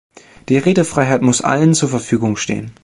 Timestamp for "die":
0.49-0.57